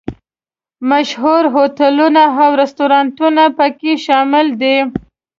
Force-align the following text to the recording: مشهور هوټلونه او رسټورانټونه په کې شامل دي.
مشهور 0.91 1.43
هوټلونه 1.55 2.23
او 2.41 2.49
رسټورانټونه 2.61 3.43
په 3.57 3.67
کې 3.79 3.91
شامل 4.05 4.47
دي. 4.61 4.77